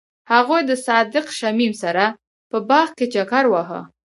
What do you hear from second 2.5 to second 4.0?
باغ کې چکر وواهه.